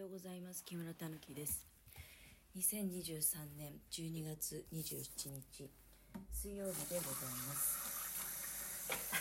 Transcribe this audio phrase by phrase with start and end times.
[0.00, 0.64] ようございます。
[0.64, 1.68] 木村たぬきです。
[2.56, 5.68] 2023年12月27日
[6.32, 7.76] 水曜日でございます。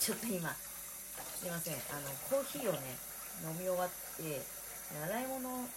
[0.00, 1.74] ちょっと今すいません。
[1.92, 2.96] あのコーヒーをね
[3.44, 4.40] 飲み終わって
[4.96, 5.68] 洗い物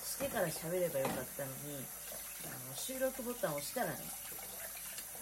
[0.00, 1.84] してから喋ればよかったのに
[2.48, 3.98] あの収録ボタンを押したらね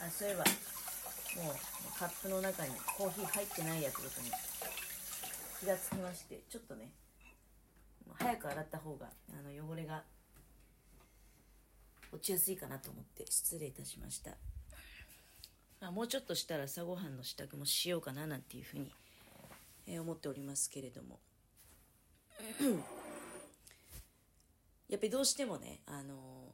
[0.07, 0.47] あそういえば
[1.43, 4.31] もうカップの中にコーヒー入ってないやつことに
[5.59, 6.93] 気がつきましてちょっとね
[8.19, 10.03] 早く洗った方があの汚れが
[12.13, 14.33] 落ちやすいかなと思って失礼いたしました、
[15.81, 18.93] あ、もうちょっとしたら朝ごはんの支度もしようかななんていうふうに、
[19.87, 21.19] えー、思っておりますけれども。
[24.89, 26.53] やっぱりどうしてもねあの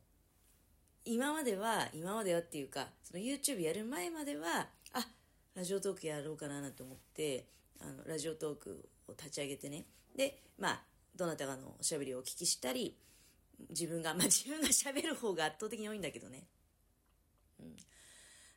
[1.07, 5.09] ー、今までは今まではっていうかその YouTube やる前まではあ
[5.55, 7.47] ラジオトークやろうかななんて思って
[7.81, 9.87] あのラジオトークを立ち上げてね。
[10.15, 10.83] でまあ
[11.19, 12.97] どなたかのおしゃべりをお聞きしたり、
[13.71, 16.47] 自分が、 まあ自分が喋る方が圧倒的に多いんだけどね。
[17.59, 17.77] うん。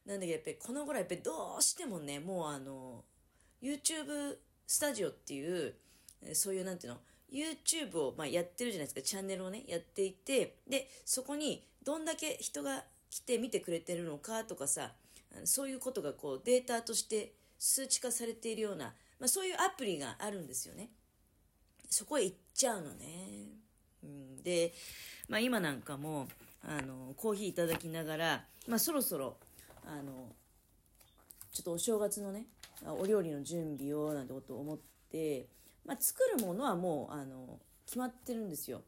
[0.05, 3.03] なんだけどやっぱりこの頃やっぱりどうしてもね、もうあの、
[3.61, 4.37] YouTube
[4.67, 5.75] スタジオっていう、
[6.33, 14.95] そういうなんていうの、YouTube をまあやってるじゃないですか、チャンネルをね、やっていて、で、そこにどんだけ人が来て見てくれてるのかとかさ、
[15.45, 20.89] そういうことがこうデータとして数値化されているような、まあ、そういうアプリがあるんですよね。
[21.91, 23.49] そこへ行っちゃうのね。
[24.03, 24.73] うん、で、
[25.27, 26.27] まあ、今なんかも
[26.63, 29.37] あのコーヒーいただきながら、まあ、そろそろ
[29.85, 30.29] あの
[31.51, 32.45] ちょっとお正月のね
[32.85, 34.79] お料理の準備をなんてことを思っ
[35.11, 35.47] て、
[35.85, 38.81] まあ、作るものはもうあの決まってるんですよ。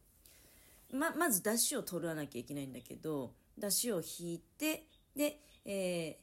[0.91, 6.19] ままずだしを取らなきゃいけないんだけどだしを引いてで、え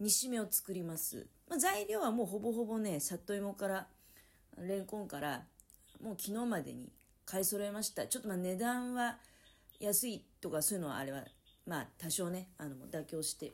[0.00, 3.86] ー、煮しめを作ります、まあ、材料はもうほぼほぼね里芋から
[4.58, 5.42] レンコンから
[6.02, 6.90] もう昨日までに
[7.24, 8.06] 買い揃えました。
[8.06, 9.18] ちょっとまあ値段は
[9.80, 11.22] 安いとかそういうのはあれは、
[11.66, 13.52] まあ多少ね、あの妥協して。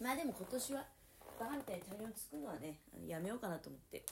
[0.00, 0.84] まあでも今年は
[1.38, 4.04] バカみたいに大量に作るのはね、やめようかなと思って。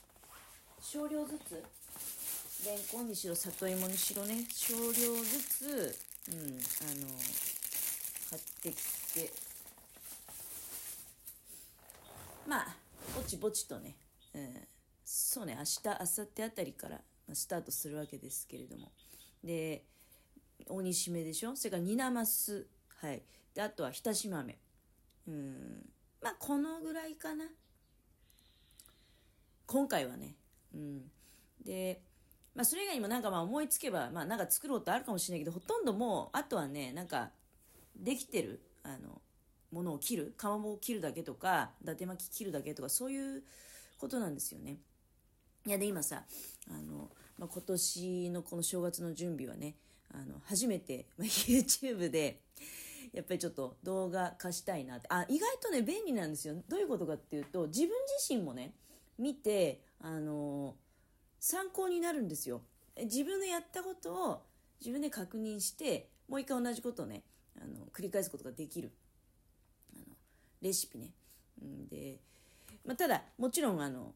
[0.81, 1.63] 少量ずつ、
[2.65, 7.19] レンコンにしろ、里芋にしろね、少量ずつ、うん、あの、
[8.31, 8.75] 買ってき
[9.15, 9.33] て、
[12.47, 12.77] まあ、
[13.15, 13.97] ぼちぼちとね、
[14.35, 14.69] うん、
[15.05, 17.01] そうね、明日、明後日あたりから、
[17.35, 18.93] スタートするわけですけれども。
[19.45, 19.85] で、
[20.69, 21.57] 鬼しめでしょ？
[21.57, 22.67] それから煮なます。
[23.01, 23.23] はい。
[23.55, 24.59] で、あとは浸し豆。
[25.27, 25.91] うん。
[26.21, 27.45] まあ、このぐらいかな。
[29.67, 30.35] 今回はね。
[30.75, 31.11] うん。
[31.65, 32.03] で、
[32.55, 37.31] まあ、それ以外にもなんかまあ思いつけば、まあ、なんか作ろうってあるかもしれないけど、ほとんどもう、あとはね、なんか、
[37.95, 39.21] できてる、あの、
[39.71, 43.43] ものを切る、かまぼを切るだけとか、伊達巻き切るだけとか、そういう
[43.99, 44.79] ことなんですよね。
[45.69, 46.23] いやで今さ
[46.71, 49.75] あの、まあ、今年のこの正月の準備はね
[50.15, 52.41] あの初めて、まあ、YouTube で
[53.13, 55.09] やっぱりちょっと動画化したいなって。
[55.11, 56.55] あ意外とね便利なんですよ。
[56.71, 58.73] どういうことかっていうと自分自身もね
[59.19, 60.75] 見てあの
[61.39, 62.63] 参考になるんですよ。
[63.03, 64.43] 自分のやったことを
[64.81, 67.25] 自分で確認してもう一回同じことをね
[67.61, 68.91] あの繰り返すことができる。
[69.93, 70.17] あの
[70.63, 71.11] レシピね、
[71.61, 72.21] うん、で、
[72.87, 74.15] まあ、ただもちろんあの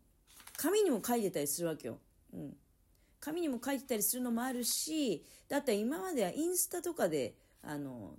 [0.62, 1.98] 紙にも書いてたりするわけよ。
[2.32, 2.56] うん。
[3.18, 8.14] 紙にも書いてたりするのもあるし、だったら今まではインスタとかで、あの、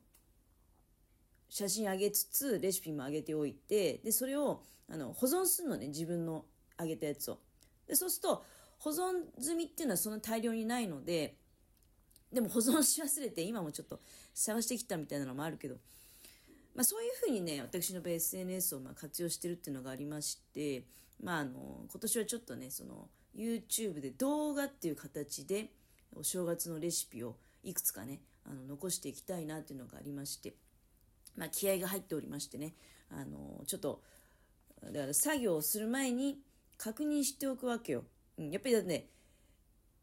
[1.48, 6.44] 写真上げつつ、レシピも上げておいて、で、それを、あの、保存するのね、自分の
[6.78, 7.40] 上げたやつを。
[7.88, 8.44] で、そうすると、
[8.80, 11.38] 保存済みっていうのはそんな大量にないので、
[12.34, 14.02] でも保存し忘れて、今もちょっと
[14.34, 15.76] 探してきたみたいなのもあるけど、
[16.76, 20.84] まあそういうふうにね、私の SNS をま活用してるっていうのがありまして、
[21.24, 25.72] まあ、あの今年はちょっとねその YouTube で動画っていう形で
[26.16, 30.54] お正月のレシピをいくつかねあの残していきたいなっていうのがありまして、
[31.38, 32.76] まあ、気合が入っておりましてね
[33.10, 34.02] あのちょっと
[34.92, 36.40] だから作業をする前に
[36.78, 38.04] 確認しておくわけよ。
[38.38, 39.06] うん、やっぱりだってね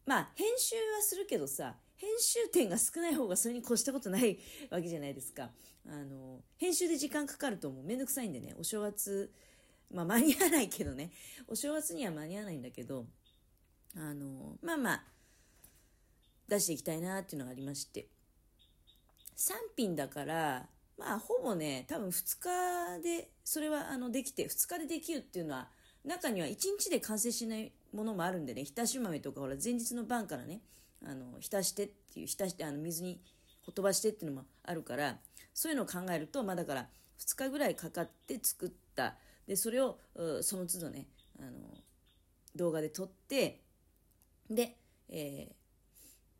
[0.07, 4.39] まあ編集はするけどさ編集点が少ない方がそれに越したことない
[4.71, 5.51] わけじゃないですか。
[5.87, 9.31] あの編集で時間かかるともうめんどくさいんでねお正月
[9.93, 11.11] まあ間に合わないけどね、
[11.49, 13.07] お正月には間に合わないんだけど、
[13.97, 15.03] あの、まあまあ、
[16.49, 18.09] 出していきたいなっていうのがありまして。
[19.37, 20.67] 3品だから、
[20.99, 25.69] まあほぼね、多分2日で、それはあのできて、2日でできるっていうのは、
[26.05, 30.61] 中には1日で完成しないものもあるんでね、浸し豆とかほら前日の晩からね、
[31.05, 33.21] あの、浸してっていう、浸してあの水に
[33.65, 35.19] ほとばしてっていうのもあるから、
[35.55, 36.87] そういうのを考えると、まあだから
[37.19, 39.17] 2日ぐらいかかって作った
[39.51, 39.99] でそれを
[40.43, 41.07] その都度ね
[41.41, 41.51] あの
[42.55, 43.61] 動画で撮って
[44.49, 44.77] で、
[45.09, 45.49] え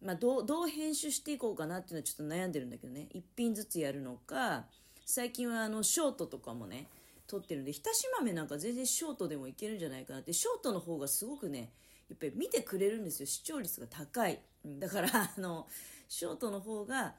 [0.01, 3.09] まあ、どうどう編集していこうかなっていうのはちょっと悩んでるんだけどね。
[3.13, 4.67] 1品ずつやるのか
[5.05, 6.87] 最近はあのショートとかもね
[7.27, 10.33] 撮ってるんでひたし豆なんか全然ショートでもいけるんじゃないかなって。
[10.33, 11.73] ショートの方がすごくね
[12.09, 13.27] やっぱり見てくれるんですよ。
[13.27, 14.41] 視聴率が高い。
[14.65, 15.67] だからあの
[16.09, 17.15] ショートの方が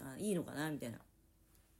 [0.00, 0.96] あいいのかなみたいな。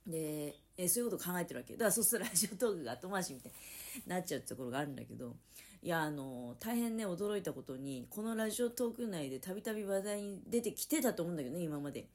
[0.06, 3.52] でえそういうこと考えてるわけだからそうするとラジオトークが後回しみたい
[3.96, 5.34] になっちゃうところがあるんだけど
[5.82, 12.06] いやあの大変ね驚いたことにこのラジオトーク内でたびたび話題に出てきてたと思うんだけどね今まで。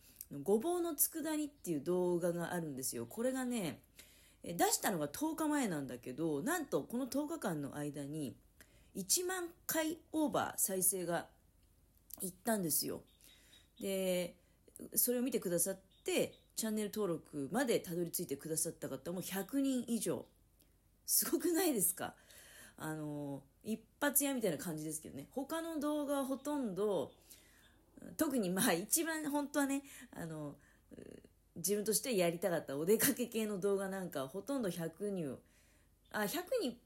[0.44, 3.06] ごぼうの佃煮っていう動画があるんですよ。
[3.06, 3.82] これがね
[4.44, 8.36] 出したのが10日前なんだけどなんとこの10日間の間に
[8.96, 11.28] 1万回オーバー再生が
[12.22, 13.02] いったんですよ。
[13.80, 14.36] で
[14.96, 20.28] それを見てくださってチャンネル登録までたどり着いてくださった方も100人以上。
[21.08, 22.14] すごくないですか？
[22.78, 25.26] あの一発屋みたいな感じですけどね。
[25.32, 27.12] 他の動画はほとんど
[28.16, 29.82] 特にまあ一番本当はね
[30.16, 30.56] あの
[31.56, 35.36] 自分としてやりたかったお出かけ系の動画なんかほとんど100人
[36.12, 36.28] あ100
[36.62, 36.78] 人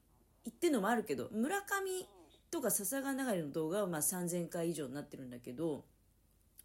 [0.46, 2.06] いってんのもあるけど村上
[2.50, 5.84] とか笹川流れの動画はまあ3000回以上になってるんだけど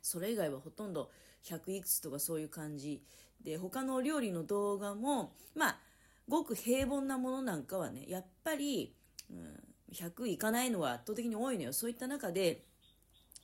[0.01, 1.11] それ以外はほとんど
[1.45, 3.03] 100いくつとかそういう感じ。
[3.43, 5.79] で他の料理の動画もまあ
[6.27, 8.95] ごく平凡なものなんかはねやっぱり、
[9.29, 9.59] うん、
[9.93, 11.73] 100いかないのは圧倒的に多いのよ。
[11.73, 12.63] そういった中で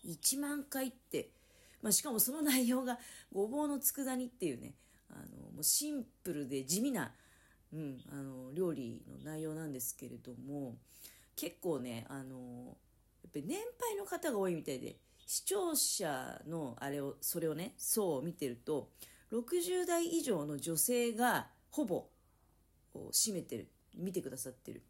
[0.05, 1.31] 1万回って、
[1.81, 2.99] まあ、しかもその内容が
[3.31, 4.75] ごぼうの佃煮っていうね
[5.09, 7.11] あのもうシンプルで地味な、
[7.73, 10.77] うん、あの料理の内容なんですけれども
[11.35, 12.77] 結構ねあの
[13.23, 14.97] やっぱり年配の方が多いみたいで
[15.27, 18.89] 視聴者のあれをそれをね層を見てると
[19.31, 22.07] 60代以上の女性がほぼ
[23.12, 24.83] 占めてる見てくださってる。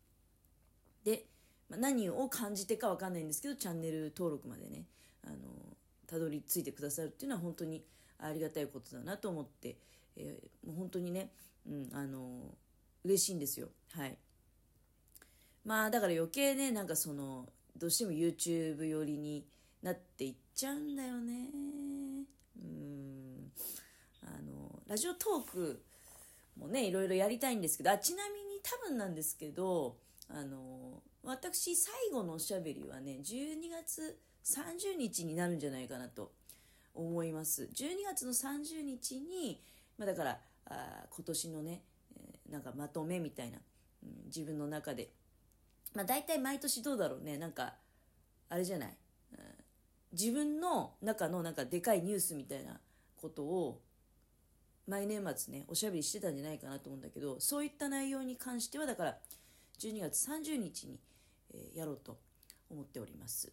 [1.03, 1.25] で、
[1.69, 4.85] まあ、何を感じてか分かんないんですけどチャンネル登録までね
[5.23, 5.35] あの
[6.05, 7.83] たどり着いてくださるっていうのは本当に
[8.19, 9.77] ありがたいことだなと思って、
[10.15, 11.31] えー、もう本当にね、
[11.67, 12.55] うん、あの
[13.03, 13.69] 嬉しいんですよ。
[13.93, 14.15] はい。
[15.65, 19.45] まあだから余計ねなんかそのどうしても YouTube 寄りに
[19.81, 21.49] なっていっちゃうんだよね。
[22.61, 23.51] うん。
[24.23, 25.83] あのラジオトーク
[26.57, 29.97] もねいろいろやりたいんですけどあちなみに多分なんですけど
[30.29, 36.31] あの私最後のおしゃべりはね12月30日になるんじゃないかなと
[36.93, 37.69] 思います。
[37.75, 39.61] 12月の30日に、
[39.97, 41.83] まあ、だからあ今年のね、
[42.15, 43.59] えー、なんかまとめみたいな、
[44.03, 45.11] うん、自分の中で。
[45.93, 47.37] まあ大体毎年どうだろうね。
[47.37, 47.75] なんか
[48.49, 48.97] あれじゃない、
[50.19, 52.79] 自分の中のなんかでかいニュースみたいな
[53.21, 53.81] ことを
[54.87, 59.17] 毎年末ねおしゃべりしてたんじゃないかなと思うんだけどそういった内容に関してはだから
[59.79, 60.99] 12月30日に、
[61.53, 62.17] えー、やろうと
[62.69, 63.51] 思っております。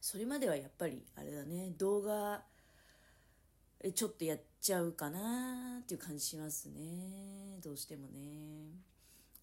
[0.00, 2.42] それまではやっぱりあれだね動画
[3.94, 7.58] ちょっとやっちゃうかなっていう感じしますね。
[7.62, 8.18] どうしてもね。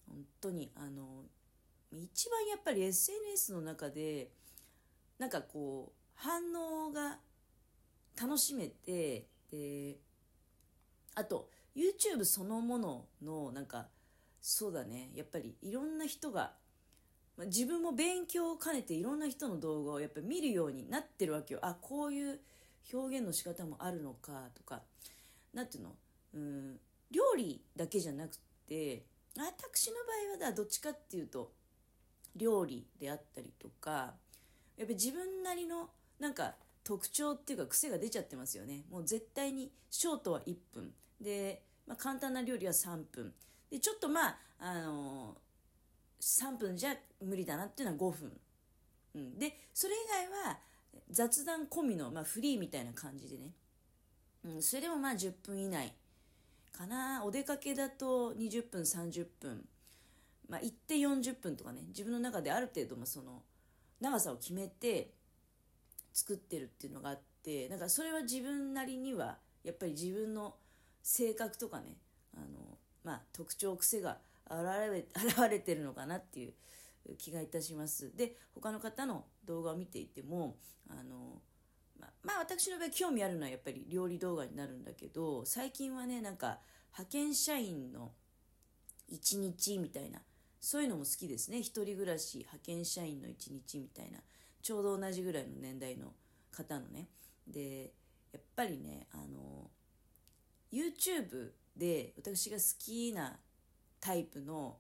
[0.08, 1.24] 本当にあの
[1.92, 4.30] 一番やっぱり SNS の中で
[5.18, 7.18] なんかこう反応が
[8.20, 9.98] 楽しめてで
[11.16, 13.88] あと YouTube そのもののなんか
[14.42, 15.10] そうだね。
[15.16, 16.54] やっぱりいろんな人が、
[17.38, 21.60] まあ、自分も勉強を兼ねていろんな人の動画をやっぱり見るようになってるわけよ。
[21.64, 22.40] あこういう
[22.94, 24.82] 表現の仕方もあるのかとか。
[25.54, 25.96] 何ていうの？
[26.36, 26.80] うん
[27.12, 29.04] 料理だけじゃなくて
[29.38, 30.02] 私の場
[30.40, 31.52] 合はだどっちかっていうと
[32.36, 34.16] 料理であったりとか
[34.78, 38.86] やっぱり自分なりのなんか特徴っていうか癖が出ちゃってますよね。
[38.90, 40.94] もう絶対にショートは1分。
[41.20, 43.34] で、まあ、簡単な料理は3分。
[43.70, 48.40] でちょっとまああのー、3分じゃ無理だなっていうのは5分、
[49.16, 50.60] うん、でそれ以外は
[51.10, 53.52] 雑談込みの、まあ、フリーみたいな感じでね、
[54.44, 55.94] うん、それでもまあ10分以内
[56.72, 57.24] かな。
[57.24, 59.68] お出かけだと20分30分。
[60.48, 61.82] まあ行って40分とかね。
[61.88, 63.44] 自分の中である程度もその
[64.00, 65.15] 長さを決めて
[66.16, 70.56] 作ってるっていうのがあってなんかそれは自分なりにはやっぱり自分の
[71.04, 71.98] 性格とかね
[72.36, 72.46] あの、
[73.04, 74.18] まあ、特徴癖が
[74.50, 76.54] 現れ 現れてるのかなっていう
[77.18, 78.16] 気がいたします。
[78.16, 80.58] で他の方の動画を見ていても
[80.88, 81.42] あの
[82.00, 86.62] ままあ私の場合興味あるのはやっぱり料理動画になるんだけど最近はねなんか
[86.94, 88.14] 派遣社員の
[89.10, 90.22] 一日みたいな
[90.62, 91.62] そういうのも好きですね。
[91.62, 94.24] 一人暮らし派遣社員の一日みたいな。
[94.66, 96.12] ちょうど同じぐらいの年代の
[96.52, 97.08] 方のね。
[97.48, 97.94] で
[98.34, 99.70] やっぱりねあの
[100.74, 103.38] YouTube で私が好きな
[104.00, 104.78] タイプの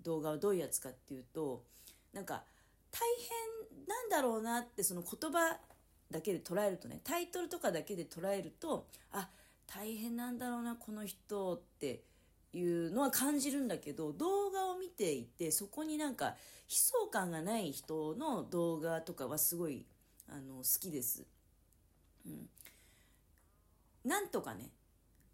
[0.00, 1.64] 動画はどういうやつかっていうと
[2.12, 2.44] なんか
[2.92, 3.00] 大
[3.74, 5.58] 変なんだろうなってその言葉
[6.12, 9.28] だけで捉えるとねタイトルとかだけで捉えるとあ
[9.66, 12.04] 大変なんだろうなこの人って
[12.52, 16.34] いうのは感じるんだけど動画を見ていてそこになんか悲
[16.68, 19.86] 壮感がない人の動画とかはすごい
[20.28, 21.24] あの好きです。
[22.26, 22.48] うん、
[24.04, 24.70] なんとかね。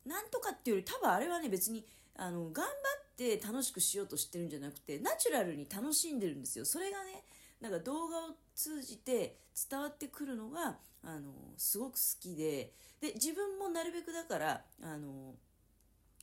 [0.06, 1.84] なんとかっていうより多分あれはね別に
[2.16, 6.64] あの頑張って楽しくしようとしてるんじゃなくてナチュラルに楽しんでるんですよ。
[6.64, 7.24] それがね
[7.60, 9.36] なんか動画を通じて
[9.70, 12.72] 伝わってくるのがあのすごく好きで。
[13.00, 15.36] で自分もなるべくだからあの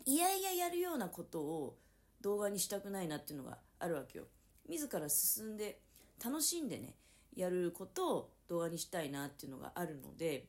[0.05, 1.77] いやいややるようなことを
[2.21, 4.25] 動画にしたくないなっていうのがあるわけよ。
[4.67, 5.79] 自ら進んで
[6.23, 6.95] 楽しんでね
[7.35, 10.47] やることを動画にしたいなっていうのがあるので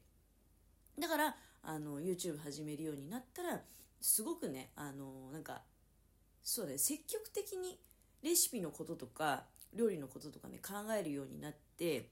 [0.99, 3.61] だからあの YouTube 始めるようになったら
[4.01, 5.63] すごくねあのなんか
[6.43, 7.79] そうだね積極的に
[8.23, 9.45] レシピのこととか
[9.75, 12.09] 料理のこととかね考えるようになって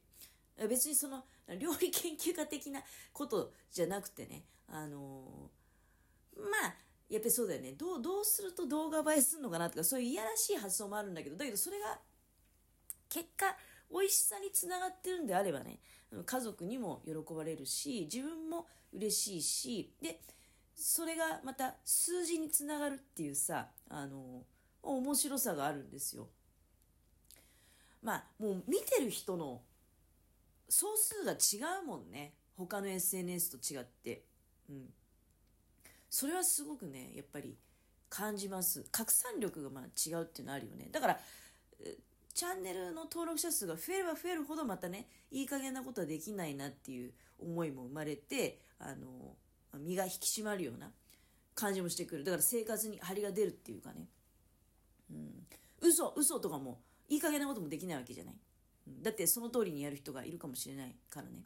[0.69, 1.25] 別にその
[1.59, 2.81] 料理研究家的な
[3.13, 5.51] ことじゃなくてねあの
[6.37, 6.75] まあ
[7.09, 11.99] やっぱりそうだよねどうどうすると動画映えするのかなとかそういういやらしい発想もあるんだけどだけどそれが
[13.09, 13.47] 結果
[13.91, 15.79] 美味しさにつながってるんであればね
[16.25, 20.21] 家族にも喜ばれるし自分も嬉しいしで
[20.75, 24.43] それがまた数字につながるっていうさあの
[24.83, 26.29] 面白さがあるんですよ。
[28.03, 29.63] まあもう見てる人の
[30.69, 34.25] 総数が違うもんね他の SNS と違って。
[34.69, 34.93] うん
[36.15, 37.57] それはすごくねやっぱり
[38.09, 38.85] 感じます。
[38.93, 40.89] 拡散力がまあ違うっていうのあるよね。
[40.93, 41.19] だから
[42.33, 49.35] チャンネルの登録者数が増えれば増えるほどまたねいい加減なことはできないなっていう思いも生まれてあの
[49.77, 50.93] 身が引き締まるような
[51.57, 52.23] 感じもしてくる。
[52.23, 54.07] だから生活に張りが出るっていうかね。
[55.11, 55.47] うん。
[55.81, 58.35] 嘘嘘とかもいい加減なこともできないわけじゃない。
[59.03, 61.43] だってその通りにやる人がいるかもしれないからね。